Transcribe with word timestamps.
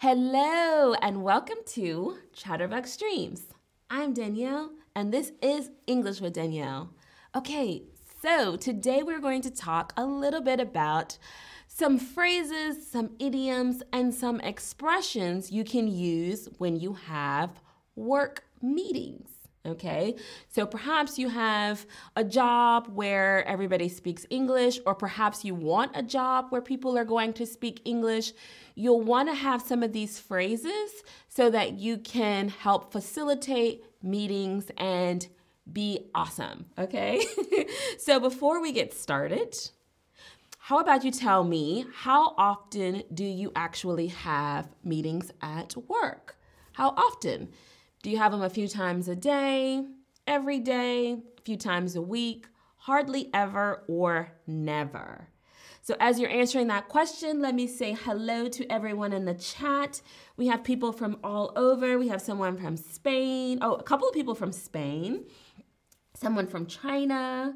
Hello, 0.00 0.94
and 1.02 1.24
welcome 1.24 1.56
to 1.66 2.18
Chatterbug 2.32 2.86
Streams. 2.86 3.46
I'm 3.90 4.14
Danielle, 4.14 4.70
and 4.94 5.12
this 5.12 5.32
is 5.42 5.70
English 5.88 6.20
with 6.20 6.34
Danielle. 6.34 6.90
Okay, 7.34 7.82
so 8.22 8.54
today 8.54 9.02
we're 9.02 9.18
going 9.18 9.42
to 9.42 9.50
talk 9.50 9.92
a 9.96 10.06
little 10.06 10.40
bit 10.40 10.60
about 10.60 11.18
some 11.66 11.98
phrases, 11.98 12.88
some 12.88 13.10
idioms, 13.18 13.82
and 13.92 14.14
some 14.14 14.38
expressions 14.38 15.50
you 15.50 15.64
can 15.64 15.88
use 15.88 16.48
when 16.58 16.76
you 16.76 16.92
have 16.92 17.60
work 17.96 18.44
meetings. 18.62 19.37
Okay, 19.66 20.14
so 20.48 20.64
perhaps 20.64 21.18
you 21.18 21.28
have 21.28 21.84
a 22.16 22.24
job 22.24 22.88
where 22.94 23.46
everybody 23.46 23.88
speaks 23.88 24.24
English, 24.30 24.78
or 24.86 24.94
perhaps 24.94 25.44
you 25.44 25.54
want 25.54 25.90
a 25.94 26.02
job 26.02 26.46
where 26.50 26.62
people 26.62 26.96
are 26.96 27.04
going 27.04 27.32
to 27.34 27.44
speak 27.44 27.82
English. 27.84 28.32
You'll 28.76 29.02
want 29.02 29.28
to 29.28 29.34
have 29.34 29.60
some 29.60 29.82
of 29.82 29.92
these 29.92 30.18
phrases 30.18 31.02
so 31.28 31.50
that 31.50 31.74
you 31.74 31.98
can 31.98 32.48
help 32.48 32.92
facilitate 32.92 33.84
meetings 34.02 34.70
and 34.78 35.26
be 35.70 36.06
awesome. 36.14 36.66
Okay, 36.78 37.24
so 37.98 38.20
before 38.20 38.62
we 38.62 38.72
get 38.72 38.94
started, 38.94 39.56
how 40.58 40.78
about 40.78 41.04
you 41.04 41.10
tell 41.10 41.44
me 41.44 41.86
how 41.92 42.34
often 42.38 43.02
do 43.12 43.24
you 43.24 43.52
actually 43.56 44.08
have 44.08 44.68
meetings 44.84 45.32
at 45.42 45.74
work? 45.88 46.36
How 46.72 46.90
often? 46.90 47.48
Do 48.02 48.10
you 48.10 48.18
have 48.18 48.32
them 48.32 48.42
a 48.42 48.50
few 48.50 48.68
times 48.68 49.08
a 49.08 49.16
day, 49.16 49.84
every 50.26 50.60
day, 50.60 51.12
a 51.12 51.42
few 51.44 51.56
times 51.56 51.96
a 51.96 52.02
week, 52.02 52.46
hardly 52.76 53.28
ever, 53.34 53.82
or 53.88 54.32
never? 54.46 55.28
So, 55.82 55.96
as 55.98 56.20
you're 56.20 56.30
answering 56.30 56.68
that 56.68 56.88
question, 56.88 57.40
let 57.40 57.54
me 57.54 57.66
say 57.66 57.94
hello 57.94 58.48
to 58.50 58.70
everyone 58.70 59.12
in 59.12 59.24
the 59.24 59.34
chat. 59.34 60.00
We 60.36 60.46
have 60.46 60.62
people 60.62 60.92
from 60.92 61.18
all 61.24 61.52
over. 61.56 61.98
We 61.98 62.08
have 62.08 62.20
someone 62.22 62.56
from 62.56 62.76
Spain. 62.76 63.58
Oh, 63.62 63.74
a 63.74 63.82
couple 63.82 64.06
of 64.06 64.14
people 64.14 64.34
from 64.34 64.52
Spain, 64.52 65.24
someone 66.14 66.46
from 66.46 66.66
China, 66.66 67.54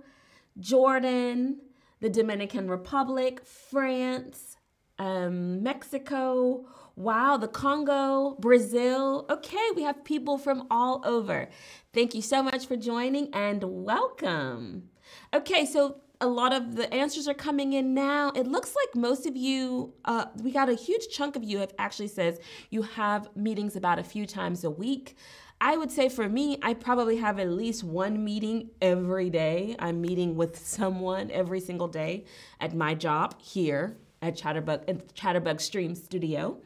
Jordan, 0.59 1.61
the 2.01 2.09
Dominican 2.09 2.69
Republic, 2.69 3.47
France, 3.47 4.57
um, 4.99 5.63
Mexico. 5.63 6.67
Wow, 6.95 7.39
the 7.39 7.49
Congo, 7.49 8.37
Brazil. 8.39 9.25
Okay, 9.31 9.71
we 9.75 9.83
have 9.83 10.05
people 10.05 10.37
from 10.37 10.67
all 10.71 11.01
over. 11.07 11.49
Thank 11.95 12.15
you 12.15 12.21
so 12.21 12.43
much 12.43 12.67
for 12.67 12.77
joining 12.77 13.33
and 13.33 13.65
welcome. 13.65 14.91
Okay, 15.33 15.65
so 15.65 16.03
a 16.21 16.27
lot 16.27 16.53
of 16.53 16.77
the 16.77 16.93
answers 16.93 17.27
are 17.27 17.35
coming 17.35 17.73
in 17.73 17.95
now. 17.95 18.31
It 18.37 18.47
looks 18.47 18.77
like 18.77 18.95
most 18.95 19.27
of 19.27 19.35
you, 19.37 19.95
uh, 20.05 20.27
we 20.43 20.53
got 20.53 20.69
a 20.69 20.75
huge 20.75 21.09
chunk 21.09 21.35
of 21.35 21.43
you 21.43 21.59
have 21.59 21.73
actually 21.79 22.09
says 22.09 22.39
you 22.69 22.83
have 22.83 23.35
meetings 23.35 23.75
about 23.75 23.99
a 23.99 24.05
few 24.05 24.27
times 24.27 24.63
a 24.63 24.71
week. 24.71 25.17
I 25.63 25.79
would 25.79 25.91
say 25.91 26.11
for 26.11 26.29
me, 26.29 26.59
I 26.61 26.75
probably 26.75 27.17
have 27.17 27.39
at 27.39 27.49
least 27.49 27.85
one 27.85 28.23
meeting 28.23 28.71
every 28.83 29.31
day. 29.31 29.77
I'm 29.79 30.03
meeting 30.03 30.37
with 30.37 30.59
someone 30.59 31.31
every 31.31 31.61
single 31.61 31.89
day 31.89 32.27
at 32.61 32.75
my 32.75 32.95
job 32.95 33.41
here 33.41 33.97
at 34.23 34.37
Chatterbug 34.37 34.89
at 34.89 35.15
Chatterbug 35.15 35.61
Stream 35.61 35.95
Studio. 35.95 36.59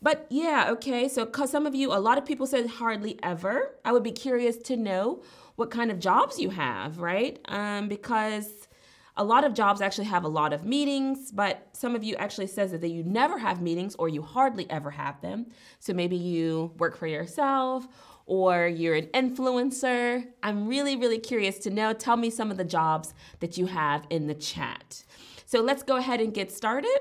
But 0.00 0.26
yeah, 0.30 0.68
okay. 0.70 1.08
So 1.08 1.26
cause 1.26 1.50
some 1.50 1.66
of 1.66 1.74
you, 1.74 1.92
a 1.92 2.00
lot 2.00 2.16
of 2.16 2.24
people 2.24 2.46
said 2.46 2.66
hardly 2.66 3.18
ever. 3.22 3.74
I 3.84 3.92
would 3.92 4.02
be 4.02 4.12
curious 4.12 4.56
to 4.58 4.76
know 4.76 5.22
what 5.56 5.70
kind 5.70 5.90
of 5.90 5.98
jobs 5.98 6.38
you 6.38 6.50
have, 6.50 6.98
right? 6.98 7.38
Um, 7.46 7.88
because 7.88 8.68
a 9.16 9.24
lot 9.24 9.44
of 9.44 9.52
jobs 9.52 9.82
actually 9.82 10.06
have 10.06 10.24
a 10.24 10.28
lot 10.28 10.54
of 10.54 10.64
meetings, 10.64 11.30
but 11.30 11.68
some 11.72 11.94
of 11.94 12.02
you 12.02 12.16
actually 12.16 12.46
says 12.46 12.70
that 12.70 12.88
you 12.88 13.02
never 13.02 13.36
have 13.36 13.60
meetings 13.60 13.94
or 13.96 14.08
you 14.08 14.22
hardly 14.22 14.70
ever 14.70 14.90
have 14.90 15.20
them. 15.20 15.46
So 15.80 15.92
maybe 15.92 16.16
you 16.16 16.72
work 16.78 16.96
for 16.96 17.06
yourself 17.06 17.86
or 18.24 18.66
you're 18.68 18.94
an 18.94 19.08
influencer. 19.08 20.24
I'm 20.42 20.66
really, 20.66 20.96
really 20.96 21.18
curious 21.18 21.58
to 21.58 21.70
know. 21.70 21.92
Tell 21.92 22.16
me 22.16 22.30
some 22.30 22.50
of 22.50 22.56
the 22.56 22.64
jobs 22.64 23.12
that 23.40 23.58
you 23.58 23.66
have 23.66 24.06
in 24.08 24.28
the 24.28 24.34
chat. 24.34 25.04
So 25.50 25.60
let's 25.62 25.82
go 25.82 25.96
ahead 25.96 26.20
and 26.20 26.32
get 26.32 26.52
started. 26.52 27.00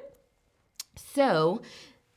So 1.14 1.62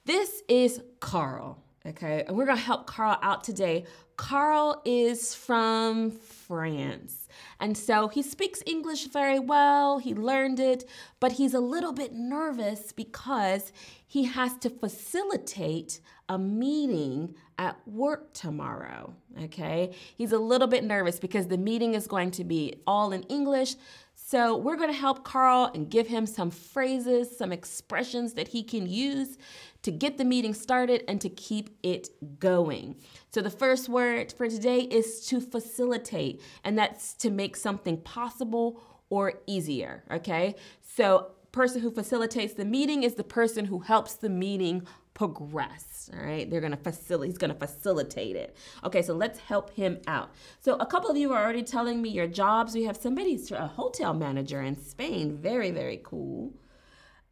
this 0.07 0.43
is 0.49 0.81
Carl, 0.99 1.63
okay? 1.85 2.25
And 2.27 2.35
we're 2.35 2.47
gonna 2.47 2.59
help 2.59 2.87
Carl 2.87 3.19
out 3.21 3.45
today. 3.45 3.85
Carl 4.17 4.81
is 4.87 5.35
from 5.35 6.11
France. 6.11 7.29
And 7.61 7.77
so 7.77 8.09
he 8.09 8.23
speaks 8.23 8.63
English 8.65 9.09
very 9.09 9.39
well, 9.39 9.99
he 9.99 10.15
learned 10.15 10.59
it, 10.59 10.89
but 11.21 11.33
he's 11.33 11.53
a 11.53 11.61
little 11.61 11.93
bit 11.93 12.15
nervous 12.15 12.93
because 12.93 13.71
he 14.07 14.25
has 14.25 14.57
to 14.61 14.71
facilitate 14.71 16.01
a 16.31 16.39
meeting 16.39 17.35
at 17.59 17.77
work 17.87 18.33
tomorrow. 18.33 19.15
Okay. 19.45 19.95
He's 20.17 20.33
a 20.33 20.39
little 20.39 20.69
bit 20.69 20.85
nervous 20.85 21.19
because 21.19 21.49
the 21.49 21.59
meeting 21.59 21.95
is 21.95 22.07
going 22.07 22.31
to 22.33 22.45
be 22.45 22.75
all 22.87 23.13
in 23.13 23.23
English. 23.25 23.75
So, 24.15 24.57
we're 24.57 24.77
going 24.77 24.91
to 24.93 24.99
help 24.99 25.25
Carl 25.25 25.71
and 25.75 25.91
give 25.91 26.07
him 26.07 26.27
some 26.27 26.51
phrases, 26.51 27.37
some 27.37 27.53
expressions 27.53 28.35
that 28.35 28.49
he 28.49 28.63
can 28.63 28.87
use 28.87 29.37
to 29.83 29.91
get 29.91 30.17
the 30.17 30.25
meeting 30.25 30.55
started 30.55 31.03
and 31.09 31.21
to 31.21 31.29
keep 31.29 31.77
it 31.83 32.09
going. 32.39 32.97
So, 33.31 33.41
the 33.41 33.51
first 33.51 33.89
word 33.89 34.33
for 34.33 34.49
today 34.49 34.81
is 34.81 35.27
to 35.27 35.41
facilitate, 35.41 36.41
and 36.63 36.79
that's 36.79 37.15
to 37.15 37.31
make 37.31 37.57
something 37.57 37.99
possible 37.99 38.81
or 39.11 39.35
easier. 39.47 40.05
Okay. 40.11 40.55
So, 40.81 41.33
person 41.53 41.83
who 41.83 41.91
facilitates 41.91 42.55
the 42.55 42.65
meeting 42.65 43.03
is 43.03 43.15
the 43.15 43.25
person 43.25 43.67
who 43.67 43.81
helps 43.81 44.15
the 44.15 44.31
meeting 44.31 44.87
progress. 45.15 45.92
All 46.13 46.25
right, 46.25 46.49
they're 46.51 46.61
gonna 46.61 46.77
facilitate. 46.77 47.31
He's 47.31 47.39
gonna 47.39 47.55
facilitate 47.55 48.37
it. 48.37 48.57
Okay, 48.85 49.03
so 49.03 49.15
let's 49.15 49.39
help 49.39 49.71
him 49.71 50.01
out. 50.07 50.31
So 50.61 50.77
a 50.77 50.87
couple 50.87 51.11
of 51.11 51.17
you 51.17 51.33
are 51.33 51.43
already 51.43 51.63
telling 51.63 52.01
me 52.01 52.11
your 52.11 52.27
jobs. 52.27 52.75
We 52.75 52.85
have 52.85 52.97
somebody, 52.97 53.39
a 53.53 53.67
hotel 53.67 54.15
manager 54.15 54.63
in 54.63 54.77
Spain. 54.79 55.37
Very, 55.37 55.71
very 55.71 56.01
cool. 56.03 56.53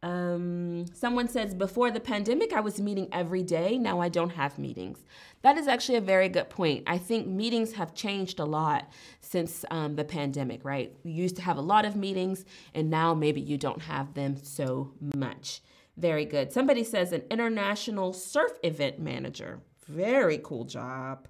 Um, 0.03 0.85
someone 0.93 1.27
says 1.27 1.53
before 1.53 1.91
the 1.91 1.99
pandemic, 1.99 2.53
I 2.53 2.59
was 2.59 2.81
meeting 2.81 3.07
every 3.11 3.43
day. 3.43 3.77
Now 3.77 3.99
I 3.99 4.09
don't 4.09 4.31
have 4.31 4.57
meetings. 4.57 5.05
That 5.43 5.57
is 5.57 5.67
actually 5.67 5.97
a 5.97 6.01
very 6.01 6.27
good 6.27 6.49
point. 6.49 6.83
I 6.87 6.97
think 6.97 7.27
meetings 7.27 7.73
have 7.73 7.93
changed 7.93 8.39
a 8.39 8.45
lot 8.45 8.89
since 9.19 9.63
um, 9.69 9.95
the 9.95 10.03
pandemic, 10.03 10.65
right? 10.65 10.95
You 11.03 11.13
used 11.13 11.35
to 11.35 11.43
have 11.43 11.57
a 11.57 11.61
lot 11.61 11.85
of 11.85 11.95
meetings, 11.95 12.45
and 12.73 12.89
now 12.89 13.13
maybe 13.13 13.41
you 13.41 13.57
don't 13.57 13.81
have 13.83 14.15
them 14.15 14.37
so 14.41 14.91
much. 15.15 15.61
Very 16.01 16.25
good. 16.25 16.51
Somebody 16.51 16.83
says 16.83 17.11
an 17.11 17.21
international 17.29 18.11
surf 18.11 18.53
event 18.63 18.97
manager. 18.97 19.61
Very 19.87 20.39
cool 20.39 20.65
job. 20.65 21.27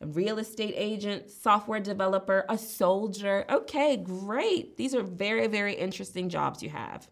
A 0.00 0.06
real 0.06 0.38
estate 0.38 0.74
agent, 0.76 1.28
software 1.28 1.80
developer, 1.80 2.44
a 2.48 2.56
soldier. 2.56 3.44
Okay, 3.50 3.96
great. 3.96 4.76
These 4.76 4.94
are 4.94 5.02
very, 5.02 5.48
very 5.48 5.74
interesting 5.74 6.28
jobs 6.28 6.62
you 6.62 6.68
have. 6.68 7.08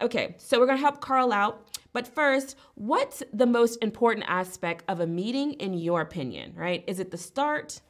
Okay, 0.00 0.36
so 0.38 0.60
we're 0.60 0.68
gonna 0.68 0.78
help 0.78 1.00
Carl 1.00 1.32
out. 1.32 1.66
But 1.92 2.06
first, 2.06 2.56
what's 2.76 3.24
the 3.32 3.46
most 3.46 3.82
important 3.82 4.24
aspect 4.28 4.84
of 4.86 5.00
a 5.00 5.08
meeting 5.08 5.54
in 5.54 5.74
your 5.74 6.00
opinion, 6.00 6.52
right? 6.54 6.84
Is 6.86 7.00
it 7.00 7.10
the 7.10 7.18
start? 7.18 7.80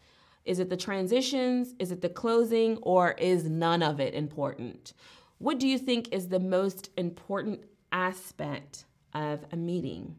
Is 0.47 0.61
it 0.61 0.71
the 0.71 0.79
transitions? 0.79 1.75
Is 1.79 1.93
it 1.93 2.01
the 2.01 2.09
closing? 2.09 2.79
Or 2.79 3.11
is 3.19 3.45
none 3.45 3.83
of 3.83 4.01
it 4.01 4.15
important? 4.15 4.95
What 5.37 5.59
do 5.59 5.69
you 5.69 5.79
think 5.79 6.09
is 6.11 6.29
the 6.29 6.41
most 6.41 6.89
important 6.97 7.65
aspect 7.93 8.85
of 9.15 9.45
a 9.53 9.57
meeting 9.57 10.17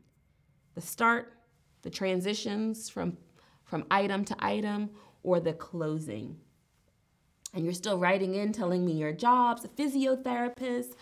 the 0.74 0.82
start, 0.82 1.34
the 1.82 1.90
transitions 1.90 2.90
from, 2.90 3.18
from 3.66 3.86
item 3.92 4.24
to 4.24 4.36
item, 4.40 4.90
or 5.22 5.40
the 5.40 5.52
closing. 5.52 6.38
And 7.54 7.66
you're 7.66 7.74
still 7.74 8.00
writing 8.00 8.36
in 8.36 8.54
telling 8.54 8.86
me 8.86 8.94
your 8.94 9.12
jobs 9.12 9.66
a 9.66 9.68
physiotherapist, 9.68 10.94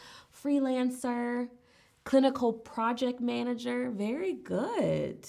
freelancer, 0.43 1.49
clinical 2.03 2.51
project 2.51 3.21
manager. 3.21 3.91
Very 3.91 4.33
good 4.33 5.27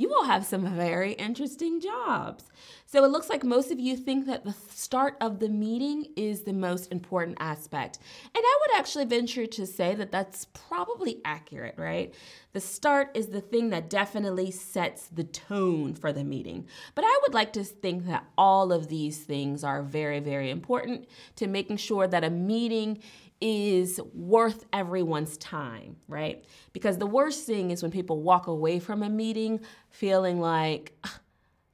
you 0.00 0.08
will 0.08 0.24
have 0.24 0.46
some 0.46 0.66
very 0.76 1.12
interesting 1.12 1.78
jobs. 1.78 2.44
So 2.92 3.04
it 3.04 3.12
looks 3.12 3.28
like 3.28 3.44
most 3.44 3.70
of 3.70 3.78
you 3.78 3.96
think 3.96 4.26
that 4.26 4.42
the 4.42 4.52
start 4.68 5.16
of 5.20 5.38
the 5.38 5.48
meeting 5.48 6.06
is 6.16 6.42
the 6.42 6.52
most 6.52 6.90
important 6.90 7.36
aspect. 7.38 8.00
And 8.24 8.42
I 8.44 8.58
would 8.62 8.80
actually 8.80 9.04
venture 9.04 9.46
to 9.46 9.64
say 9.64 9.94
that 9.94 10.10
that's 10.10 10.46
probably 10.46 11.20
accurate, 11.24 11.76
right? 11.78 12.12
The 12.52 12.58
start 12.58 13.10
is 13.14 13.28
the 13.28 13.40
thing 13.40 13.70
that 13.70 13.90
definitely 13.90 14.50
sets 14.50 15.06
the 15.06 15.22
tone 15.22 15.94
for 15.94 16.12
the 16.12 16.24
meeting. 16.24 16.66
But 16.96 17.04
I 17.04 17.20
would 17.22 17.32
like 17.32 17.52
to 17.52 17.62
think 17.62 18.06
that 18.06 18.24
all 18.36 18.72
of 18.72 18.88
these 18.88 19.18
things 19.18 19.62
are 19.62 19.84
very, 19.84 20.18
very 20.18 20.50
important 20.50 21.06
to 21.36 21.46
making 21.46 21.76
sure 21.76 22.08
that 22.08 22.24
a 22.24 22.30
meeting 22.30 22.98
is 23.40 24.00
worth 24.12 24.64
everyone's 24.72 25.36
time, 25.36 25.94
right? 26.08 26.44
Because 26.72 26.98
the 26.98 27.06
worst 27.06 27.46
thing 27.46 27.70
is 27.70 27.82
when 27.82 27.92
people 27.92 28.20
walk 28.20 28.48
away 28.48 28.80
from 28.80 29.04
a 29.04 29.08
meeting 29.08 29.60
feeling 29.90 30.40
like 30.40 30.92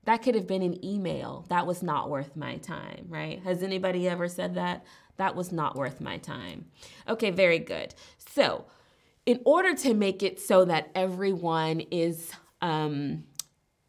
that 0.07 0.23
could 0.23 0.35
have 0.35 0.47
been 0.47 0.63
an 0.63 0.83
email. 0.85 1.45
That 1.49 1.67
was 1.67 1.83
not 1.83 2.09
worth 2.09 2.37
my 2.37 2.57
time, 2.57 3.07
right? 3.09 3.43
Has 3.43 3.63
anybody 3.63 4.09
ever 4.09 4.29
said 4.29 4.55
that? 4.55 4.85
That 5.17 5.35
was 5.35 5.53
not 5.53 5.77
worth 5.77 6.01
my 6.01 6.19
time. 6.19 6.67
Okay, 7.09 7.31
very 7.31 7.59
good. 7.59 7.95
So, 8.19 8.67
in 9.25 9.41
order 9.45 9.75
to 9.75 9.95
make 9.95 10.23
it 10.23 10.41
so 10.41 10.65
that 10.65 10.91
everyone 10.95 11.81
is 11.91 12.31
um, 12.63 13.25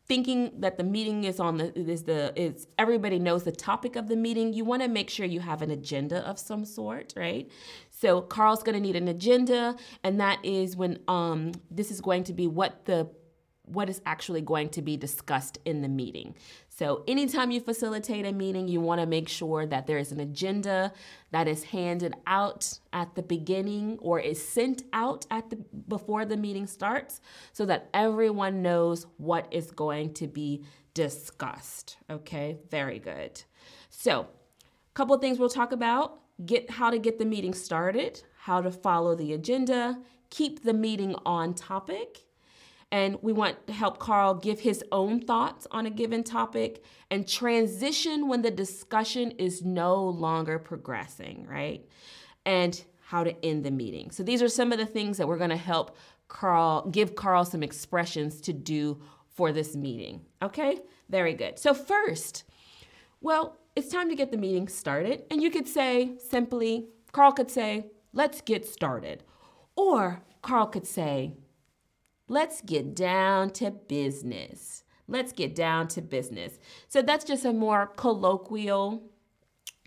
thinking 0.08 0.52
that 0.60 0.78
the 0.78 0.84
meeting 0.84 1.26
is 1.26 1.40
on 1.40 1.58
the 1.58 1.78
is 1.78 2.04
the 2.04 2.34
is 2.36 2.68
everybody 2.78 3.20
knows 3.20 3.44
the 3.44 3.52
topic 3.52 3.96
of 3.96 4.08
the 4.08 4.16
meeting 4.16 4.54
you 4.54 4.64
want 4.64 4.82
to 4.82 4.88
make 4.88 5.10
sure 5.10 5.26
you 5.26 5.42
have 5.42 5.62
an 5.62 5.70
agenda 5.70 6.26
of 6.28 6.40
some 6.40 6.64
sort 6.64 7.14
right 7.18 7.52
so 7.90 8.22
carl's 8.22 8.64
going 8.64 8.74
to 8.74 8.80
need 8.80 8.96
an 8.96 9.10
agenda 9.10 9.76
and 10.04 10.20
that 10.20 10.40
is 10.44 10.78
when 10.78 10.98
um 11.10 11.52
this 11.70 11.92
is 11.92 12.00
going 12.00 12.24
to 12.24 12.34
be 12.34 12.48
what 12.48 12.86
the 12.86 13.08
what 13.68 13.90
is 13.90 14.02
actually 14.06 14.42
going 14.42 14.70
to 14.70 14.82
be 14.82 14.98
discussed 14.98 15.60
in 15.66 15.82
the 15.82 15.88
meeting. 15.88 16.36
So, 16.70 17.04
anytime 17.08 17.52
you 17.52 17.60
facilitate 17.60 18.26
a 18.26 18.32
meeting, 18.32 18.68
you 18.68 18.80
want 18.80 19.02
to 19.02 19.08
make 19.08 19.28
sure 19.28 19.66
that 19.66 19.88
there 19.88 19.98
is 19.98 20.12
an 20.12 20.20
agenda 20.20 20.94
that 21.32 21.48
is 21.48 21.66
handed 21.66 22.14
out 22.26 22.80
at 22.94 23.16
the 23.16 23.24
beginning 23.24 23.98
or 24.00 24.20
is 24.20 24.46
sent 24.48 24.84
out 24.94 25.26
at 25.32 25.50
the 25.50 25.58
before 25.88 26.24
the 26.26 26.38
meeting 26.38 26.68
starts 26.68 27.20
so 27.52 27.66
that 27.66 27.90
everyone 27.94 28.62
knows 28.62 29.06
what 29.18 29.48
is 29.52 29.72
going 29.72 30.14
to 30.14 30.28
be 30.28 30.64
discussed. 30.94 31.98
Okay? 32.10 32.58
Very 32.70 33.00
good. 33.00 33.42
So, 33.90 34.22
a 34.22 34.94
couple 34.94 35.18
things 35.18 35.40
we'll 35.40 35.50
talk 35.50 35.72
about, 35.72 36.20
get 36.46 36.70
how 36.70 36.90
to 36.90 37.00
get 37.00 37.20
the 37.20 37.26
meeting 37.26 37.54
started, 37.54 38.22
how 38.38 38.62
to 38.62 38.72
follow 38.72 39.16
the 39.16 39.34
agenda, 39.34 40.00
keep 40.30 40.64
the 40.64 40.74
meeting 40.74 41.16
on 41.26 41.54
topic, 41.54 42.27
and 42.92 43.18
we 43.22 43.34
want 43.34 43.68
to 43.68 43.74
help 43.74 44.00
Carl 44.00 44.34
give 44.34 44.62
his 44.62 44.84
own 44.92 45.22
thoughts 45.22 45.68
on 45.72 45.86
a 45.86 45.90
given 45.90 46.24
topic 46.24 46.84
and 47.12 47.28
transition 47.28 48.28
when 48.28 48.42
the 48.42 48.52
discussion 48.52 49.32
is 49.32 49.64
no 49.64 50.04
longer 50.04 50.58
progressing, 50.58 51.46
right? 51.50 51.86
And 52.46 52.82
how 53.02 53.24
to 53.24 53.46
end 53.46 53.64
the 53.64 53.72
meeting. 53.72 54.12
So 54.12 54.24
these 54.24 54.42
are 54.42 54.50
some 54.50 54.72
of 54.72 54.78
the 54.78 54.86
things 54.86 55.18
that 55.18 55.28
we're 55.28 55.38
going 55.38 55.50
to 55.50 55.58
help 55.58 55.96
Carl 56.28 56.90
give 56.90 57.16
Carl 57.16 57.46
some 57.46 57.64
expressions 57.64 58.42
to 58.42 58.54
do 58.54 59.02
for 59.30 59.52
this 59.52 59.76
meeting. 59.76 60.22
Okay? 60.42 60.80
Very 61.10 61.34
good. 61.34 61.60
So 61.60 61.74
first, 61.74 62.44
well, 63.22 63.58
it's 63.76 63.90
time 63.90 64.10
to 64.10 64.16
get 64.16 64.32
the 64.32 64.38
meeting 64.38 64.68
started. 64.68 65.24
And 65.32 65.42
you 65.42 65.52
could 65.52 65.68
say 65.68 66.18
simply, 66.18 66.88
Carl 67.12 67.32
could 67.32 67.52
say, 67.52 67.92
let's 68.14 68.42
get 68.42 68.66
started. 68.66 69.24
Or 69.76 70.24
Carl 70.42 70.68
could 70.68 70.88
say, 70.88 71.34
Let's 72.28 72.62
get 72.62 72.96
down 72.96 73.52
to 73.52 73.72
business. 73.72 74.84
Let's 75.08 75.32
get 75.32 75.56
down 75.56 75.88
to 75.90 76.02
business. 76.02 76.60
So 76.90 77.02
that's 77.02 77.24
just 77.24 77.46
a 77.46 77.54
more 77.54 77.88
colloquial 77.96 79.04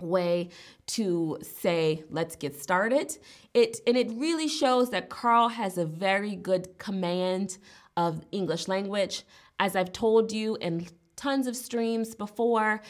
way 0.00 0.48
to 0.86 1.38
say 1.42 2.02
let's 2.10 2.36
get 2.36 2.58
started 2.58 3.18
it 3.54 3.80
and 3.86 3.96
it 3.96 4.10
really 4.12 4.48
shows 4.48 4.88
that 4.90 5.10
carl 5.10 5.48
has 5.48 5.76
a 5.76 5.84
very 5.84 6.34
good 6.34 6.78
command 6.78 7.58
of 7.98 8.24
english 8.32 8.66
language 8.66 9.24
as 9.58 9.76
i've 9.76 9.92
told 9.92 10.32
you 10.32 10.56
in 10.62 10.86
tons 11.16 11.46
of 11.46 11.54
streams 11.54 12.14
before 12.14 12.80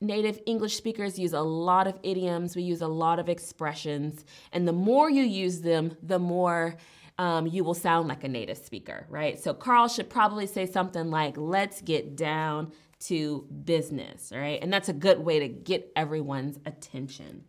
native 0.00 0.38
english 0.46 0.76
speakers 0.76 1.18
use 1.18 1.32
a 1.32 1.40
lot 1.40 1.86
of 1.86 1.98
idioms 2.02 2.54
we 2.54 2.62
use 2.62 2.80
a 2.80 2.88
lot 2.88 3.18
of 3.18 3.28
expressions 3.28 4.24
and 4.52 4.66
the 4.68 4.72
more 4.72 5.10
you 5.10 5.24
use 5.24 5.62
them 5.62 5.96
the 6.02 6.18
more 6.18 6.76
um, 7.18 7.46
you 7.46 7.64
will 7.64 7.74
sound 7.74 8.08
like 8.08 8.24
a 8.24 8.28
native 8.28 8.58
speaker, 8.58 9.06
right? 9.08 9.38
So 9.38 9.54
Carl 9.54 9.88
should 9.88 10.10
probably 10.10 10.46
say 10.46 10.66
something 10.66 11.10
like, 11.10 11.36
let's 11.36 11.80
get 11.80 12.16
down 12.16 12.72
to 13.00 13.46
business, 13.64 14.32
right? 14.34 14.58
And 14.62 14.72
that's 14.72 14.88
a 14.88 14.92
good 14.92 15.18
way 15.20 15.40
to 15.40 15.48
get 15.48 15.92
everyone's 15.96 16.58
attention. 16.64 17.44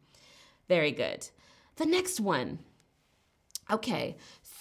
Very 0.67 0.91
good. 0.91 1.29
The 1.75 1.85
next 1.85 2.19
one. 2.19 2.59
Okay, 3.71 4.17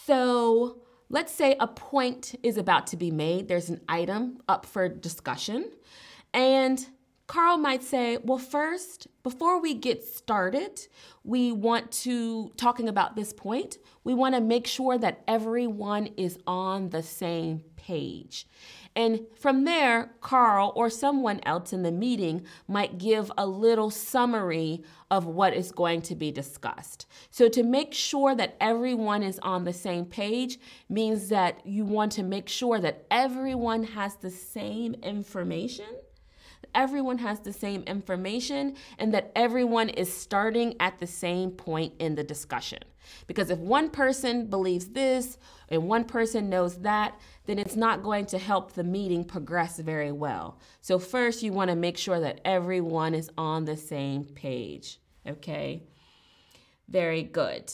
so 0.07 0.83
let's 1.09 1.33
say 1.33 1.57
a 1.59 1.67
point 1.67 2.35
is 2.43 2.57
about 2.57 2.87
to 2.89 2.97
be 2.97 3.11
made, 3.11 3.49
there's 3.49 3.69
an 3.69 3.81
item 3.89 4.39
up 4.49 4.65
for 4.65 4.89
discussion, 4.89 5.71
and 6.33 6.87
Carl 7.33 7.57
might 7.57 7.83
say, 7.83 8.19
well, 8.19 8.37
first, 8.37 9.07
before 9.23 9.59
we 9.59 9.73
get 9.73 10.05
started, 10.05 10.87
we 11.25 11.51
want 11.51 11.91
to, 11.91 12.53
talking 12.59 12.91
about 12.91 13.17
this 13.17 13.33
point, 13.33 13.79
we 14.05 14.13
want 14.13 14.35
to 14.35 14.41
make 14.43 14.67
sure 14.67 14.99
that 14.99 15.23
everyone 15.27 16.09
is 16.19 16.39
on 16.47 16.91
the 16.91 17.03
same 17.03 17.65
page. 17.75 18.47
And 18.95 19.21
from 19.35 19.65
there, 19.65 20.13
Carl 20.21 20.75
or 20.77 20.91
someone 20.91 21.41
else 21.47 21.73
in 21.73 21.85
the 21.85 21.91
meeting 21.91 22.45
might 22.69 22.99
give 22.99 23.33
a 23.39 23.47
little 23.47 23.89
summary 23.89 24.85
of 25.11 25.25
what 25.25 25.55
is 25.55 25.73
going 25.73 26.03
to 26.03 26.15
be 26.15 26.31
discussed. 26.31 27.07
So, 27.31 27.49
to 27.49 27.63
make 27.63 27.95
sure 27.95 28.35
that 28.35 28.59
everyone 28.61 29.23
is 29.23 29.39
on 29.43 29.65
the 29.65 29.73
same 29.73 30.05
page 30.05 30.59
means 30.91 31.31
that 31.31 31.67
you 31.67 31.87
want 31.87 32.13
to 32.13 32.23
make 32.23 32.51
sure 32.51 32.79
that 32.81 33.07
everyone 33.11 33.85
has 33.85 34.17
the 34.17 34.31
same 34.31 34.93
information 35.03 35.87
everyone 36.75 37.19
has 37.19 37.41
the 37.41 37.53
same 37.53 37.83
information 37.83 38.77
and 38.99 39.13
that 39.15 39.33
everyone 39.37 39.89
is 39.89 40.13
starting 40.13 40.75
at 40.81 40.99
the 40.99 41.07
same 41.07 41.51
point 41.51 41.95
in 41.99 42.15
the 42.15 42.25
discussion. 42.25 42.81
Because 43.27 43.51
if 43.51 43.59
one 43.59 43.91
person 43.91 44.47
believes 44.47 44.87
this 44.87 45.39
and 45.69 45.89
one 45.89 46.05
person 46.05 46.49
knows 46.49 46.77
that, 46.79 47.19
then 47.47 47.59
it's 47.59 47.77
not 47.77 48.03
going 48.03 48.27
to 48.27 48.39
help 48.39 48.73
the 48.73 48.85
meeting 48.85 49.25
progress 49.25 49.79
very 49.79 50.13
well. 50.13 50.59
So, 50.81 50.99
first, 50.99 51.43
you 51.43 51.53
want 51.53 51.71
to 51.71 51.77
make 51.77 51.99
sure 51.99 52.21
that 52.21 52.41
everyone 52.45 53.15
is 53.15 53.31
on 53.37 53.65
the 53.65 53.77
same 53.77 54.25
page. 54.25 55.01
Okay? 55.27 55.83
Very 56.89 57.23
good. 57.23 57.73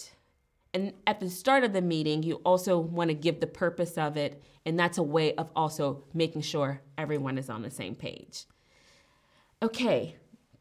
And 0.75 0.93
at 1.07 1.21
the 1.21 1.31
start 1.31 1.65
of 1.65 1.73
the 1.73 1.83
meeting, 1.83 2.23
you 2.23 2.37
also 2.45 2.79
want 2.79 3.09
to 3.09 3.15
give 3.15 3.41
the 3.41 3.47
purpose 3.47 3.97
of 3.97 4.17
it, 4.17 4.43
and 4.67 4.79
that's 4.79 4.99
a 4.99 5.03
way 5.03 5.35
of 5.35 5.51
also 5.57 6.05
making 6.13 6.43
sure 6.43 6.83
everyone 6.97 7.39
is 7.39 7.49
on 7.49 7.63
the 7.63 7.71
same 7.71 7.95
page. 7.95 8.45
Okay, 9.63 10.17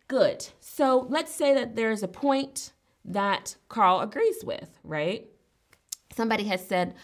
good. 0.08 0.48
So 0.60 1.06
let's 1.10 1.34
say 1.34 1.54
that 1.54 1.76
there's 1.76 2.02
a 2.02 2.08
point 2.08 2.74
that 3.06 3.56
Carl 3.70 4.00
agrees 4.02 4.44
with, 4.44 4.80
right? 4.84 5.28
Somebody 6.16 6.46
has 6.46 6.68
said, 6.68 6.96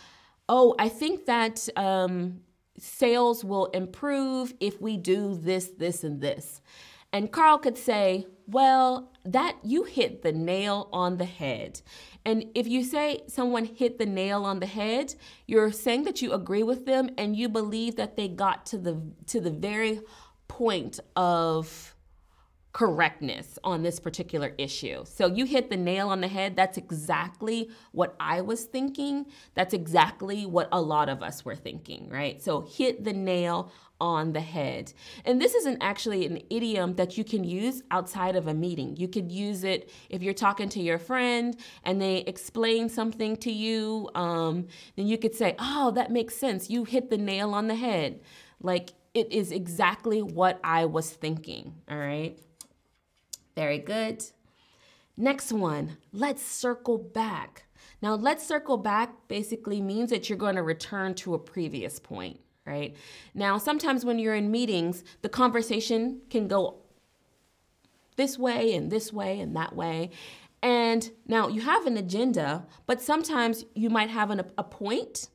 Oh, 0.49 0.75
I 0.79 0.89
think 0.89 1.25
that 1.27 1.69
um, 1.77 2.41
sales 2.77 3.43
will 3.45 3.67
improve 3.67 4.53
if 4.59 4.81
we 4.81 4.97
do 4.97 5.35
this, 5.35 5.67
this, 5.77 6.03
and 6.03 6.19
this. 6.19 6.61
And 7.13 7.31
Carl 7.31 7.59
could 7.59 7.77
say, 7.77 8.25
Well, 8.47 9.11
that 9.23 9.57
you 9.63 9.83
hit 9.83 10.23
the 10.23 10.31
nail 10.31 10.89
on 10.91 11.17
the 11.17 11.25
head. 11.25 11.81
And 12.25 12.45
if 12.55 12.67
you 12.67 12.83
say 12.83 13.21
someone 13.27 13.65
hit 13.65 13.99
the 13.99 14.05
nail 14.05 14.45
on 14.45 14.59
the 14.59 14.65
head, 14.65 15.13
you're 15.45 15.71
saying 15.71 16.03
that 16.03 16.21
you 16.21 16.33
agree 16.33 16.63
with 16.63 16.85
them 16.85 17.09
and 17.17 17.35
you 17.35 17.49
believe 17.49 17.97
that 17.97 18.15
they 18.15 18.27
got 18.27 18.65
to 18.67 18.77
the 18.77 18.99
to 19.27 19.39
the 19.39 19.51
very 19.51 20.01
point 20.57 20.99
of 21.15 21.95
correctness 22.73 23.57
on 23.63 23.81
this 23.83 23.99
particular 23.99 24.53
issue. 24.57 25.03
So 25.05 25.27
you 25.27 25.45
hit 25.45 25.69
the 25.69 25.77
nail 25.77 26.09
on 26.09 26.21
the 26.21 26.27
head. 26.27 26.55
That's 26.55 26.77
exactly 26.77 27.69
what 27.91 28.15
I 28.19 28.41
was 28.41 28.63
thinking. 28.63 29.27
That's 29.55 29.73
exactly 29.73 30.45
what 30.45 30.69
a 30.71 30.81
lot 30.81 31.09
of 31.09 31.21
us 31.21 31.43
were 31.43 31.55
thinking, 31.55 32.09
right? 32.09 32.41
So 32.41 32.61
hit 32.61 33.03
the 33.03 33.13
nail 33.13 33.71
on 33.99 34.33
the 34.33 34.41
head. 34.41 34.93
And 35.25 35.41
this 35.41 35.55
isn't 35.55 35.81
actually 35.81 36.25
an 36.25 36.41
idiom 36.49 36.95
that 36.95 37.17
you 37.17 37.23
can 37.23 37.43
use 37.43 37.81
outside 37.89 38.35
of 38.35 38.47
a 38.47 38.53
meeting. 38.53 38.95
You 38.95 39.07
could 39.07 39.31
use 39.31 39.63
it 39.63 39.89
if 40.09 40.21
you're 40.21 40.33
talking 40.33 40.69
to 40.69 40.81
your 40.81 40.99
friend 40.99 41.55
and 41.83 41.99
they 42.01 42.17
explain 42.17 42.89
something 42.89 43.37
to 43.37 43.51
you. 43.51 44.09
Um, 44.13 44.67
then 44.95 45.07
you 45.07 45.17
could 45.17 45.33
say, 45.33 45.55
Oh, 45.57 45.91
that 45.91 46.11
makes 46.11 46.35
sense. 46.35 46.69
You 46.69 46.83
hit 46.83 47.09
the 47.09 47.17
nail 47.17 47.53
on 47.53 47.67
the 47.67 47.75
head. 47.75 48.21
Like, 48.59 48.93
it 49.13 49.31
is 49.31 49.51
exactly 49.51 50.21
what 50.21 50.59
I 50.63 50.85
was 50.85 51.09
thinking. 51.09 51.75
All 51.89 51.97
right. 51.97 52.37
Very 53.55 53.77
good. 53.77 54.23
Next 55.15 55.51
one, 55.51 55.97
let's 56.11 56.41
circle 56.41 56.97
back. 56.97 57.65
Now, 58.01 58.15
let's 58.15 58.45
circle 58.45 58.77
back 58.77 59.27
basically 59.27 59.79
means 59.79 60.09
that 60.09 60.27
you're 60.27 60.37
going 60.37 60.55
to 60.55 60.63
return 60.63 61.13
to 61.15 61.35
a 61.35 61.39
previous 61.39 61.99
point, 61.99 62.39
right? 62.65 62.95
Now, 63.35 63.57
sometimes 63.59 64.03
when 64.03 64.17
you're 64.17 64.35
in 64.35 64.49
meetings, 64.49 65.03
the 65.21 65.29
conversation 65.29 66.21
can 66.29 66.47
go 66.47 66.79
this 68.15 68.37
way 68.39 68.73
and 68.73 68.91
this 68.91 69.13
way 69.13 69.39
and 69.39 69.55
that 69.55 69.75
way. 69.75 70.09
And 70.63 71.11
now 71.27 71.47
you 71.47 71.61
have 71.61 71.85
an 71.85 71.97
agenda, 71.97 72.65
but 72.87 73.01
sometimes 73.01 73.65
you 73.75 73.89
might 73.89 74.09
have 74.09 74.31
an, 74.31 74.41
a 74.57 74.63
point 74.63 75.29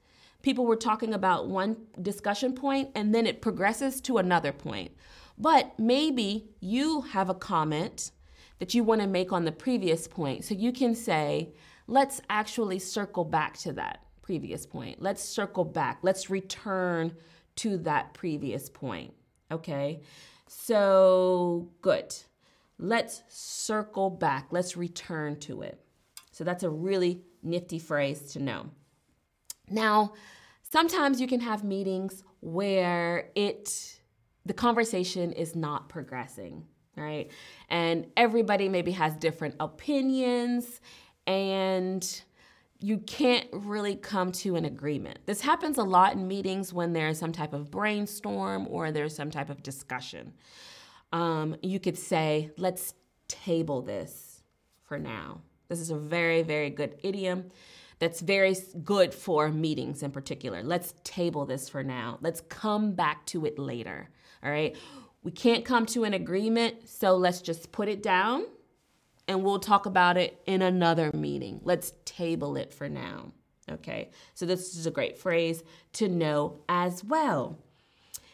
people 0.48 0.64
were 0.64 0.76
talking 0.76 1.12
about 1.12 1.46
one 1.46 1.76
discussion 2.00 2.54
point 2.54 2.88
and 2.94 3.14
then 3.14 3.26
it 3.26 3.42
progresses 3.42 4.00
to 4.00 4.16
another 4.16 4.50
point. 4.50 4.90
But 5.36 5.78
maybe 5.78 6.48
you 6.58 7.02
have 7.02 7.28
a 7.28 7.34
comment 7.34 8.12
that 8.58 8.72
you 8.72 8.82
want 8.82 9.02
to 9.02 9.06
make 9.06 9.30
on 9.30 9.44
the 9.44 9.52
previous 9.52 10.08
point. 10.08 10.46
So 10.46 10.54
you 10.54 10.72
can 10.72 10.94
say, 10.94 11.52
let's 11.86 12.22
actually 12.30 12.78
circle 12.78 13.26
back 13.26 13.58
to 13.58 13.74
that 13.74 14.06
previous 14.22 14.64
point. 14.64 15.02
Let's 15.02 15.22
circle 15.22 15.66
back. 15.66 15.98
Let's 16.00 16.30
return 16.30 17.14
to 17.56 17.76
that 17.80 18.14
previous 18.14 18.70
point. 18.70 19.12
Okay? 19.52 20.00
So 20.46 21.68
good. 21.82 22.16
Let's 22.78 23.22
circle 23.28 24.08
back. 24.08 24.46
Let's 24.50 24.78
return 24.78 25.38
to 25.40 25.60
it. 25.60 25.78
So 26.30 26.42
that's 26.42 26.62
a 26.62 26.70
really 26.70 27.20
nifty 27.42 27.78
phrase 27.78 28.32
to 28.32 28.38
know. 28.40 28.70
Now, 29.68 30.14
sometimes 30.70 31.20
you 31.20 31.26
can 31.26 31.40
have 31.40 31.64
meetings 31.64 32.22
where 32.40 33.30
it 33.34 34.00
the 34.46 34.54
conversation 34.54 35.32
is 35.32 35.54
not 35.54 35.90
progressing, 35.90 36.64
right? 36.96 37.30
And 37.68 38.06
everybody 38.16 38.68
maybe 38.70 38.92
has 38.92 39.14
different 39.16 39.54
opinions 39.60 40.80
and 41.26 42.22
you 42.80 42.98
can't 42.98 43.46
really 43.52 43.94
come 43.94 44.32
to 44.32 44.56
an 44.56 44.64
agreement. 44.64 45.18
This 45.26 45.42
happens 45.42 45.76
a 45.76 45.82
lot 45.82 46.14
in 46.14 46.26
meetings 46.26 46.72
when 46.72 46.94
there's 46.94 47.18
some 47.18 47.32
type 47.32 47.52
of 47.52 47.70
brainstorm 47.70 48.66
or 48.70 48.90
there's 48.90 49.14
some 49.14 49.30
type 49.30 49.50
of 49.50 49.62
discussion. 49.62 50.32
Um, 51.12 51.56
you 51.62 51.78
could 51.78 51.98
say, 51.98 52.50
let's 52.56 52.94
table 53.26 53.82
this 53.82 54.42
for 54.84 54.98
now. 54.98 55.42
This 55.68 55.80
is 55.80 55.90
a 55.90 55.98
very, 55.98 56.42
very 56.42 56.70
good 56.70 56.98
idiom 57.02 57.50
that's 57.98 58.20
very 58.20 58.56
good 58.84 59.14
for 59.14 59.50
meetings 59.50 60.02
in 60.02 60.10
particular. 60.10 60.62
Let's 60.62 60.94
table 61.04 61.46
this 61.46 61.68
for 61.68 61.82
now. 61.82 62.18
Let's 62.20 62.40
come 62.42 62.92
back 62.92 63.26
to 63.26 63.44
it 63.44 63.58
later. 63.58 64.10
All 64.42 64.50
right. 64.50 64.76
We 65.22 65.32
can't 65.32 65.64
come 65.64 65.84
to 65.86 66.04
an 66.04 66.14
agreement, 66.14 66.88
so 66.88 67.16
let's 67.16 67.42
just 67.42 67.72
put 67.72 67.88
it 67.88 68.02
down 68.02 68.44
and 69.26 69.44
we'll 69.44 69.58
talk 69.58 69.84
about 69.86 70.16
it 70.16 70.40
in 70.46 70.62
another 70.62 71.10
meeting. 71.12 71.60
Let's 71.62 71.92
table 72.04 72.56
it 72.56 72.72
for 72.72 72.88
now. 72.88 73.32
Okay, 73.70 74.10
so 74.32 74.46
this 74.46 74.74
is 74.74 74.86
a 74.86 74.90
great 74.90 75.18
phrase 75.18 75.62
to 75.92 76.08
know 76.08 76.60
as 76.68 77.04
well. 77.04 77.58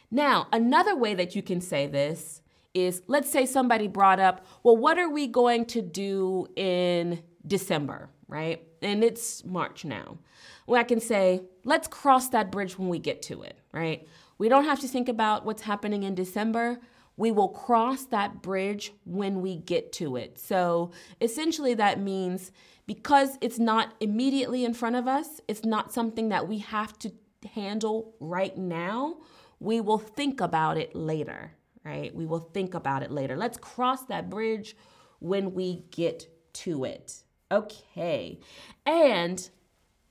Now, 0.09 0.47
another 0.52 0.94
way 0.94 1.14
that 1.14 1.35
you 1.35 1.42
can 1.42 1.61
say 1.61 1.88
this 1.88 2.40
is 2.73 3.02
let's 3.09 3.30
say 3.30 3.44
somebody 3.44 3.88
brought 3.88 4.21
up, 4.21 4.47
well, 4.62 4.76
what 4.76 4.97
are 4.97 5.09
we 5.09 5.26
going 5.26 5.64
to 5.66 5.83
do 5.83 6.47
in 6.54 7.21
December, 7.44 8.11
right? 8.28 8.62
And 8.85 9.03
it's 9.03 9.45
March 9.45 9.85
now. 9.85 10.19
Well, 10.67 10.81
I 10.81 10.85
can 10.85 11.00
say, 11.00 11.43
let's 11.64 11.88
cross 11.88 12.29
that 12.29 12.53
bridge 12.53 12.79
when 12.79 12.88
we 12.88 12.99
get 12.99 13.23
to 13.23 13.43
it, 13.43 13.59
right? 13.73 14.07
We 14.38 14.49
don't 14.49 14.64
have 14.64 14.81
to 14.81 14.88
think 14.88 15.09
about 15.09 15.45
what's 15.45 15.62
happening 15.62 16.03
in 16.03 16.14
December. 16.14 16.81
We 17.17 17.31
will 17.31 17.49
cross 17.49 18.05
that 18.07 18.43
bridge 18.43 18.93
when 19.05 19.41
we 19.41 19.57
get 19.57 19.93
to 19.95 20.17
it. 20.17 20.38
So 20.38 20.91
essentially, 21.21 21.75
that 21.75 22.00
means 22.00 22.50
because 22.87 23.38
it's 23.41 23.59
not 23.59 23.95
immediately 24.00 24.64
in 24.64 24.75
front 24.75 24.97
of 24.97 25.07
us, 25.07 25.41
it's 25.49 25.64
not 25.64 25.93
something 25.93 26.29
that 26.29 26.49
we 26.49 26.59
have 26.59 26.99
to 27.00 27.12
handle 27.55 28.14
right 28.21 28.57
now. 28.57 29.17
We 29.61 29.81
will 29.81 29.99
think 29.99 30.41
about 30.41 30.76
it 30.76 30.95
later, 30.95 31.53
right? 31.85 32.14
We 32.14 32.26
will 32.26 32.41
think 32.41 32.75
about 32.75 33.03
it 33.03 33.11
later. 33.11 33.37
Let's 33.37 33.57
cross 33.57 34.05
that 34.07 34.29
bridge 34.29 34.76
when 35.21 35.55
we 35.55 35.85
get 35.91 36.26
to 36.55 36.85
it. 36.85 37.23
Okay. 37.51 38.39
And 38.87 39.49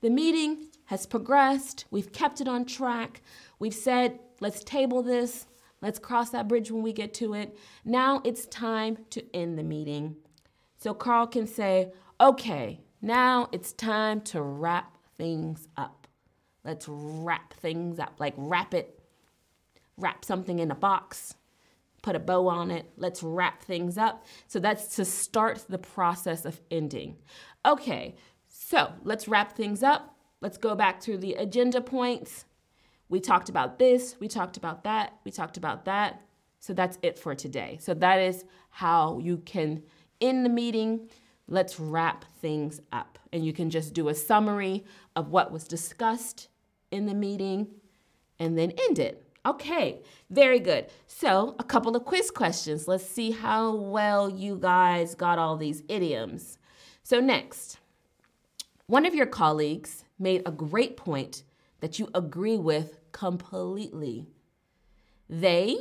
the 0.00 0.10
meeting 0.10 0.68
has 0.86 1.06
progressed. 1.06 1.86
We've 1.90 2.12
kept 2.12 2.40
it 2.40 2.48
on 2.48 2.64
track. 2.64 3.22
We've 3.58 3.74
said, 3.74 4.18
let's 4.40 4.62
table 4.62 5.02
this. 5.02 5.46
Let's 5.80 5.98
cross 5.98 6.30
that 6.30 6.48
bridge 6.48 6.70
when 6.70 6.82
we 6.82 6.92
get 6.92 7.12
to 7.14 7.34
it. 7.34 7.56
Now 7.84 8.22
it's 8.24 8.46
time 8.46 8.98
to 9.10 9.24
end 9.36 9.58
the 9.58 9.62
meeting. 9.62 10.16
So 10.78 10.94
Carl 10.94 11.26
can 11.26 11.46
say, 11.46 11.92
okay, 12.20 12.80
now 13.02 13.48
it's 13.52 13.72
time 13.72 14.20
to 14.22 14.40
wrap 14.40 14.96
things 15.16 15.68
up. 15.76 16.06
Let's 16.64 16.86
wrap 16.88 17.52
things 17.54 17.98
up, 17.98 18.14
like 18.18 18.34
wrap 18.36 18.72
it, 18.72 18.98
wrap 19.98 20.24
something 20.24 20.58
in 20.58 20.70
a 20.70 20.74
box, 20.74 21.34
put 22.04 22.14
a 22.14 22.20
bow 22.20 22.46
on 22.48 22.70
it. 22.70 22.84
Let's 22.98 23.22
wrap 23.22 23.62
things 23.62 23.96
up. 23.96 24.26
So 24.46 24.60
that's 24.60 24.94
to 24.96 25.06
start 25.06 25.64
the 25.70 25.78
process 25.78 26.44
of 26.44 26.60
ending. 26.70 27.16
Okay, 27.64 28.16
so 28.46 28.92
let's 29.04 29.26
wrap 29.26 29.56
things 29.56 29.82
up. 29.82 30.14
Let's 30.42 30.58
go 30.58 30.74
back 30.74 31.02
through 31.02 31.18
the 31.18 31.32
agenda 31.32 31.80
points. 31.80 32.44
We 33.08 33.20
talked 33.20 33.48
about 33.48 33.78
this, 33.78 34.16
we 34.20 34.28
talked 34.28 34.58
about 34.58 34.84
that, 34.84 35.14
we 35.24 35.30
talked 35.30 35.56
about 35.56 35.86
that. 35.86 36.20
So 36.60 36.74
that's 36.74 36.98
it 37.02 37.18
for 37.18 37.34
today. 37.34 37.78
So 37.80 37.94
that 37.94 38.18
is 38.18 38.44
how 38.68 39.18
you 39.22 39.38
can 39.38 39.82
end 40.20 40.44
the 40.44 40.50
meeting. 40.50 41.08
Let's 41.48 41.80
wrap 41.80 42.26
things 42.42 42.80
up. 42.92 43.18
And 43.32 43.46
you 43.46 43.54
can 43.54 43.70
just 43.70 43.94
do 43.94 44.08
a 44.08 44.14
summary 44.14 44.84
of 45.16 45.30
what 45.30 45.52
was 45.52 45.64
discussed 45.64 46.48
in 46.90 47.06
the 47.06 47.14
meeting 47.14 47.68
and 48.38 48.58
then 48.58 48.72
end 48.88 48.98
it. 48.98 49.23
Okay, 49.46 50.00
very 50.30 50.58
good. 50.58 50.86
So, 51.06 51.54
a 51.58 51.64
couple 51.64 51.94
of 51.94 52.04
quiz 52.06 52.30
questions. 52.30 52.88
Let's 52.88 53.06
see 53.06 53.30
how 53.30 53.74
well 53.74 54.30
you 54.30 54.56
guys 54.56 55.14
got 55.14 55.38
all 55.38 55.58
these 55.58 55.82
idioms. 55.88 56.56
So, 57.02 57.20
next, 57.20 57.78
one 58.86 59.04
of 59.04 59.14
your 59.14 59.26
colleagues 59.26 60.04
made 60.18 60.42
a 60.46 60.50
great 60.50 60.96
point 60.96 61.42
that 61.80 61.98
you 61.98 62.08
agree 62.14 62.56
with 62.56 62.98
completely. 63.12 64.28
They 65.28 65.76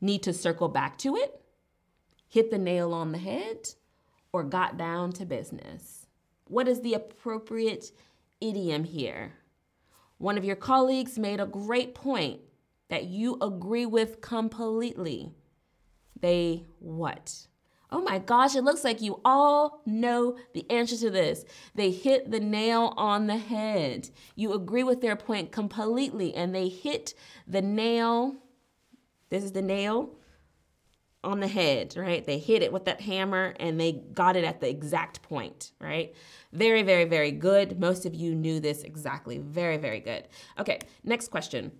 need 0.00 0.24
to 0.24 0.32
circle 0.32 0.68
back 0.68 0.98
to 0.98 1.14
it, 1.14 1.40
hit 2.28 2.50
the 2.50 2.58
nail 2.58 2.92
on 2.92 3.12
the 3.12 3.18
head, 3.18 3.68
or 4.32 4.42
got 4.42 4.76
down 4.76 5.12
to 5.12 5.24
business. 5.24 6.06
What 6.48 6.66
is 6.66 6.80
the 6.80 6.94
appropriate 6.94 7.92
idiom 8.40 8.82
here? 8.82 9.34
One 10.18 10.36
of 10.36 10.44
your 10.44 10.56
colleagues 10.56 11.18
made 11.18 11.38
a 11.38 11.46
great 11.46 11.94
point 11.94 12.40
that 12.94 13.06
you 13.06 13.36
agree 13.42 13.86
with 13.86 14.20
completely. 14.20 15.32
They 16.20 16.64
what? 16.78 17.48
Oh 17.90 18.00
my 18.00 18.20
gosh, 18.20 18.54
it 18.54 18.62
looks 18.62 18.84
like 18.84 19.02
you 19.02 19.20
all 19.24 19.82
know 19.84 20.36
the 20.52 20.64
answer 20.70 20.96
to 20.98 21.10
this. 21.10 21.44
They 21.74 21.90
hit 21.90 22.30
the 22.30 22.38
nail 22.38 22.94
on 22.96 23.26
the 23.26 23.36
head. 23.36 24.10
You 24.36 24.52
agree 24.52 24.84
with 24.84 25.00
their 25.00 25.16
point 25.16 25.50
completely, 25.50 26.36
and 26.36 26.54
they 26.54 26.68
hit 26.68 27.14
the 27.48 27.62
nail. 27.62 28.36
This 29.28 29.42
is 29.42 29.50
the 29.50 29.62
nail 29.62 30.10
on 31.24 31.40
the 31.40 31.48
head, 31.48 31.96
right? 31.96 32.24
They 32.24 32.38
hit 32.38 32.62
it 32.62 32.72
with 32.72 32.84
that 32.84 33.00
hammer 33.00 33.54
and 33.58 33.80
they 33.80 33.92
got 33.92 34.36
it 34.36 34.44
at 34.44 34.60
the 34.60 34.68
exact 34.68 35.22
point, 35.22 35.72
right? 35.80 36.14
Very, 36.52 36.82
very, 36.82 37.06
very 37.06 37.32
good. 37.32 37.80
Most 37.80 38.06
of 38.06 38.14
you 38.14 38.36
knew 38.36 38.60
this 38.60 38.84
exactly. 38.84 39.38
Very, 39.38 39.78
very 39.78 40.00
good. 40.00 40.28
Okay, 40.60 40.78
next 41.02 41.28
question. 41.28 41.72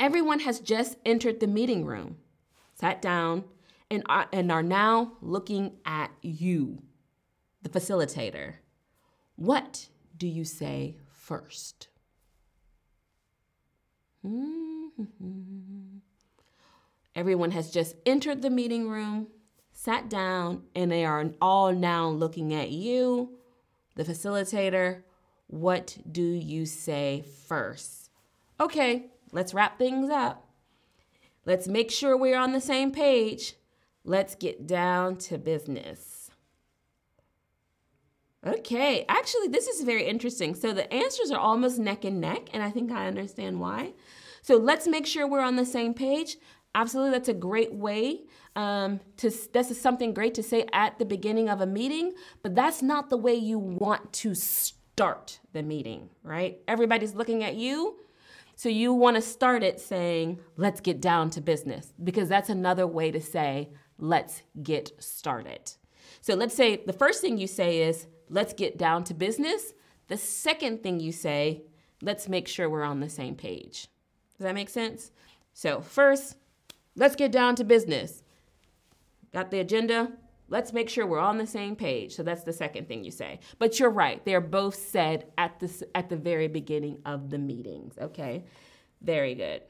Everyone 0.00 0.40
has 0.40 0.60
just 0.60 0.96
entered 1.04 1.40
the 1.40 1.46
meeting 1.46 1.84
room, 1.84 2.16
sat 2.74 3.02
down, 3.02 3.44
and 3.90 4.02
are, 4.08 4.26
and 4.32 4.50
are 4.50 4.62
now 4.62 5.12
looking 5.20 5.76
at 5.84 6.10
you, 6.22 6.82
the 7.60 7.68
facilitator. 7.68 8.54
What 9.36 9.88
do 10.16 10.26
you 10.26 10.46
say 10.46 10.96
first? 11.10 11.88
Mm-hmm. 14.24 15.98
Everyone 17.14 17.50
has 17.50 17.70
just 17.70 17.96
entered 18.06 18.40
the 18.40 18.48
meeting 18.48 18.88
room, 18.88 19.26
sat 19.72 20.08
down, 20.08 20.62
and 20.74 20.90
they 20.90 21.04
are 21.04 21.30
all 21.42 21.74
now 21.74 22.08
looking 22.08 22.54
at 22.54 22.70
you, 22.70 23.36
the 23.96 24.04
facilitator. 24.04 25.02
What 25.48 25.98
do 26.10 26.22
you 26.22 26.64
say 26.64 27.24
first? 27.46 28.08
Okay, 28.58 29.10
let's 29.32 29.54
wrap 29.54 29.78
things 29.78 30.10
up. 30.10 30.46
Let's 31.46 31.66
make 31.66 31.90
sure 31.90 32.16
we're 32.16 32.38
on 32.38 32.52
the 32.52 32.60
same 32.60 32.92
page. 32.92 33.54
Let's 34.04 34.34
get 34.34 34.66
down 34.66 35.16
to 35.16 35.38
business. 35.38 36.30
Okay, 38.46 39.04
actually, 39.08 39.48
this 39.48 39.66
is 39.66 39.82
very 39.82 40.04
interesting. 40.06 40.54
So 40.54 40.72
the 40.72 40.90
answers 40.92 41.30
are 41.30 41.38
almost 41.38 41.78
neck 41.78 42.04
and 42.04 42.20
neck, 42.20 42.48
and 42.52 42.62
I 42.62 42.70
think 42.70 42.90
I 42.90 43.06
understand 43.06 43.60
why. 43.60 43.92
So 44.42 44.56
let's 44.56 44.86
make 44.86 45.06
sure 45.06 45.26
we're 45.26 45.40
on 45.40 45.56
the 45.56 45.66
same 45.66 45.92
page. 45.92 46.38
Absolutely, 46.74 47.12
that's 47.12 47.28
a 47.28 47.34
great 47.34 47.74
way 47.74 48.20
um, 48.56 49.00
to. 49.18 49.30
This 49.52 49.70
is 49.70 49.80
something 49.80 50.14
great 50.14 50.34
to 50.34 50.42
say 50.42 50.66
at 50.72 50.98
the 50.98 51.04
beginning 51.04 51.50
of 51.50 51.60
a 51.60 51.66
meeting, 51.66 52.12
but 52.42 52.54
that's 52.54 52.80
not 52.80 53.10
the 53.10 53.18
way 53.18 53.34
you 53.34 53.58
want 53.58 54.12
to 54.14 54.34
start 54.34 55.40
the 55.52 55.62
meeting, 55.62 56.08
right? 56.22 56.60
Everybody's 56.66 57.14
looking 57.14 57.44
at 57.44 57.56
you. 57.56 57.98
So 58.60 58.68
you 58.68 58.92
want 58.92 59.16
to 59.16 59.22
start 59.22 59.62
it 59.62 59.80
saying, 59.80 60.38
let's 60.58 60.82
get 60.82 61.00
down 61.00 61.30
to 61.30 61.40
business, 61.40 61.94
because 62.04 62.28
that's 62.28 62.50
another 62.50 62.86
way 62.86 63.10
to 63.10 63.18
say, 63.18 63.70
let's 63.96 64.42
get 64.62 64.92
started. 65.02 65.72
So 66.20 66.34
let's 66.34 66.54
say 66.54 66.82
the 66.84 66.92
first 66.92 67.22
thing 67.22 67.38
you 67.38 67.46
say 67.46 67.78
is, 67.80 68.06
let's 68.28 68.52
get 68.52 68.76
down 68.76 69.04
to 69.04 69.14
business. 69.14 69.72
The 70.08 70.18
second 70.18 70.82
thing 70.82 71.00
you 71.00 71.10
say, 71.10 71.62
let's 72.02 72.28
make 72.28 72.46
sure 72.46 72.68
we're 72.68 72.82
on 72.82 73.00
the 73.00 73.08
same 73.08 73.34
page. 73.34 73.88
Does 74.36 74.44
that 74.44 74.54
make 74.54 74.68
sense? 74.68 75.10
So, 75.54 75.80
first, 75.80 76.36
let's 76.96 77.16
get 77.16 77.32
down 77.32 77.54
to 77.54 77.64
business. 77.64 78.22
Got 79.32 79.50
the 79.50 79.60
agenda? 79.60 80.12
Let's 80.50 80.72
make 80.72 80.88
sure 80.88 81.06
we're 81.06 81.20
on 81.20 81.38
the 81.38 81.46
same 81.46 81.76
page. 81.76 82.14
So 82.14 82.24
that's 82.24 82.42
the 82.42 82.52
second 82.52 82.88
thing 82.88 83.04
you 83.04 83.12
say. 83.12 83.38
But 83.60 83.78
you're 83.78 83.88
right. 83.88 84.22
They're 84.24 84.40
both 84.40 84.74
said 84.74 85.26
at 85.38 85.60
the 85.60 85.88
at 85.94 86.10
the 86.10 86.16
very 86.16 86.48
beginning 86.48 86.98
of 87.06 87.30
the 87.30 87.38
meetings, 87.38 87.96
okay? 87.98 88.44
Very 89.00 89.34
good. 89.36 89.62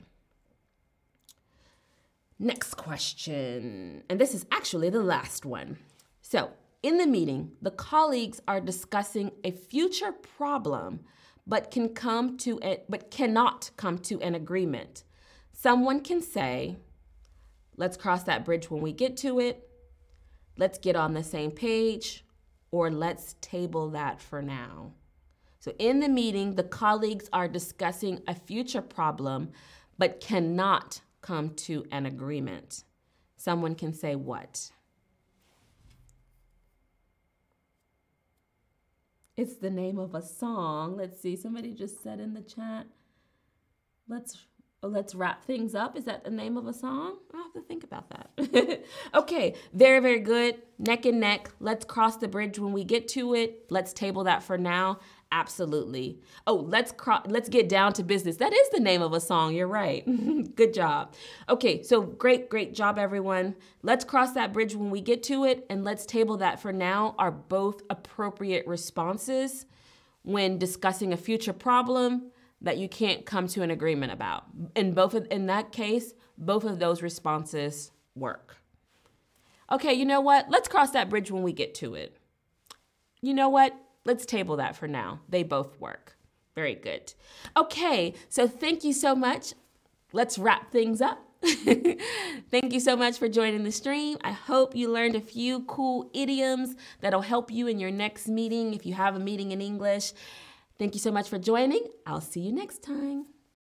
Next 2.39 2.75
question. 2.75 4.03
And 4.09 4.19
this 4.19 4.35
is 4.35 4.47
actually 4.51 4.89
the 4.89 5.03
last 5.03 5.45
one. 5.45 5.77
So, 6.23 6.51
in 6.83 6.97
the 6.97 7.07
meeting, 7.07 7.53
the 7.61 7.71
colleagues 7.71 8.41
are 8.49 8.61
discussing 8.61 9.33
a 9.45 9.51
future 9.51 10.13
problem, 10.13 11.01
but 11.47 11.71
can 11.71 11.91
come 11.91 12.39
to 12.39 12.59
it 12.63 12.87
but 12.89 13.11
cannot 13.11 13.71
come 13.77 13.99
to 13.99 14.19
an 14.23 14.35
agreement. 14.35 15.05
Someone 15.53 16.01
can 16.01 16.23
say, 16.23 16.79
let's 17.77 17.99
cross 17.99 18.23
that 18.23 18.47
bridge 18.47 18.71
when 18.71 18.81
we 18.81 18.93
get 18.93 19.19
to 19.19 19.39
it. 19.39 19.70
Let's 20.57 20.79
get 20.79 20.97
on 20.97 21.15
the 21.15 21.23
same 21.23 21.51
page 21.51 22.25
or 22.71 22.91
let's 22.91 23.37
table 23.41 23.91
that 23.91 24.21
for 24.21 24.43
now. 24.43 24.93
So 25.59 25.73
in 25.79 26.01
the 26.01 26.09
meeting, 26.09 26.55
the 26.55 26.63
colleagues 26.63 27.29
are 27.33 27.49
discussing 27.49 28.23
a 28.27 28.35
future 28.35 28.83
problem 28.83 29.51
but 29.99 30.21
cannot 30.21 31.01
come 31.21 31.51
to 31.51 31.85
an 31.93 32.07
agreement. 32.07 32.85
Someone 33.37 33.75
can 33.75 33.93
say 33.93 34.15
what? 34.17 34.71
It's 39.37 39.57
the 39.57 39.71
name 39.71 39.99
of 39.99 40.15
a 40.15 40.23
song. 40.23 40.97
Let's 40.97 41.21
see. 41.21 41.37
Somebody 41.37 41.73
just 41.73 42.03
said 42.03 42.21
in 42.21 42.35
the 42.35 42.43
chat. 42.43 42.87
Let's 44.09 44.47
let's 44.83 45.15
wrap 45.15 45.45
things 45.45 45.75
up. 45.75 45.97
Is 45.97 46.05
that 46.05 46.25
the 46.25 46.31
name 46.31 46.57
of 46.57 46.67
a 46.67 46.73
song? 46.73 47.17
I'll 47.35 47.43
have 47.43 47.53
to 47.53 47.61
think 47.61 47.85
about 47.85 48.09
that. 48.11 48.83
okay, 49.15 49.55
very, 49.75 50.01
very 50.01 50.21
good. 50.21 50.57
Neck 50.79 51.05
and 51.05 51.21
neck. 51.21 51.51
Let's 51.61 51.85
cross 51.85 52.17
the 52.17 52.29
bridge 52.29 52.59
when 52.59 52.73
we 52.73 52.85
get 52.85 53.07
to 53.09 53.35
it. 53.35 53.67
Let's 53.71 53.93
table 53.93 54.25
that 54.25 54.43
for 54.43 54.57
now. 54.57 55.01
Absolutely. 55.33 56.19
Oh, 56.47 56.55
let's 56.55 56.91
cro- 56.91 57.23
let's 57.27 57.49
get 57.49 57.69
down 57.69 57.93
to 57.95 58.03
business. 58.03 58.39
That 58.39 58.53
is 58.53 58.69
the 58.71 58.81
name 58.81 59.01
of 59.03 59.13
a 59.13 59.21
song. 59.21 59.55
You're 59.55 59.69
right. 59.69 60.05
Good 60.57 60.75
job. 60.75 61.15
Okay, 61.49 61.83
so 61.83 62.01
great, 62.03 62.49
great 62.49 62.75
job, 62.75 62.99
everyone. 62.99 63.55
Let's 63.83 64.05
cross 64.05 64.33
that 64.33 64.53
bridge 64.53 64.75
when 64.75 64.91
we 64.91 65.01
get 65.01 65.23
to 65.25 65.45
it, 65.45 65.67
and 65.71 65.85
let's 65.85 66.05
table 66.05 66.39
that 66.39 66.61
for 66.61 66.73
now. 66.73 67.15
Are 67.19 67.31
both 67.31 67.83
appropriate 67.91 68.67
responses 68.67 69.67
when 70.23 70.59
discussing 70.59 71.13
a 71.13 71.17
future 71.17 71.53
problem 71.53 72.33
that 72.63 72.79
you 72.79 72.89
can't 72.89 73.25
come 73.25 73.47
to 73.49 73.63
an 73.63 73.71
agreement 73.71 74.13
about. 74.13 74.45
In 74.75 74.93
both 74.93 75.15
of, 75.15 75.27
in 75.31 75.47
that 75.47 75.73
case, 75.73 76.13
both 76.37 76.65
of 76.65 76.79
those 76.79 77.03
responses 77.03 77.91
work. 78.15 78.57
Okay, 79.73 79.93
you 79.95 80.05
know 80.05 80.21
what? 80.21 80.51
Let's 80.51 80.69
cross 80.69 80.91
that 80.91 81.09
bridge 81.09 81.31
when 81.31 81.43
we 81.43 81.53
get 81.53 81.75
to 81.77 81.95
it. 81.95 82.17
You 83.23 83.35
know 83.35 83.49
what? 83.49 83.75
let's 84.05 84.27
table 84.27 84.57
that 84.57 84.77
for 84.77 84.89
now. 84.89 85.21
They 85.29 85.43
both 85.43 85.79
work. 85.79 86.17
Very 86.55 86.75
good. 86.75 87.15
Okay, 87.57 88.15
so 88.29 88.49
thank 88.49 88.85
you 88.85 88.93
so 88.93 89.15
much. 89.15 89.55
Let's 90.13 90.39
wrap 90.39 90.73
things 90.73 91.01
up. 91.01 91.25
Thank 91.43 92.75
you 92.75 92.81
so 92.81 92.97
much 92.97 93.19
for 93.19 93.27
joining 93.27 93.65
the 93.65 93.73
stream. 93.73 94.19
I 94.23 94.33
hope 94.33 94.77
you 94.77 94.93
learned 94.93 95.15
a 95.15 95.23
few 95.23 95.61
cool 95.61 96.11
idioms 96.13 96.75
that'll 97.01 97.23
help 97.23 97.51
you 97.51 97.67
in 97.67 97.79
your 97.79 97.91
next 97.91 98.29
meeting 98.29 98.75
if 98.75 98.85
you 98.85 98.93
have 98.93 99.17
a 99.17 99.21
meeting 99.21 99.53
in 99.53 99.63
English. 99.63 100.13
Thank 100.81 100.95
you 100.95 100.99
so 100.99 101.13
much 101.13 101.29
for 101.29 101.39
joining. 101.39 101.83
I'll 102.07 102.23
see 102.23 102.41
you 102.41 102.53
next 102.53 102.83
time. 102.83 103.27